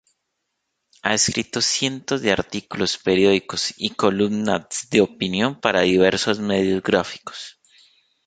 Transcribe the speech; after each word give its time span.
Ha 1.03 1.13
escrito 1.13 1.61
cientos 1.61 2.23
de 2.23 2.31
artículos 2.31 2.97
periodísticos 2.97 3.75
y 3.77 3.91
columnas 3.91 4.65
de 4.89 5.01
opinión 5.01 5.61
para 5.61 5.81
diversos 5.81 6.39
medios 6.39 6.81
gráficos. 6.81 7.59